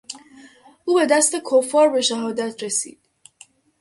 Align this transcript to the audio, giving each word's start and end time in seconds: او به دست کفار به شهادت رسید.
او 0.85 0.95
به 0.95 1.05
دست 1.05 1.33
کفار 1.51 1.89
به 1.89 2.01
شهادت 2.01 2.63
رسید. 2.63 2.99